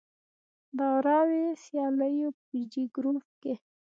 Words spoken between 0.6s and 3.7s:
د غوراوي سیالیو په جې ګروپ کې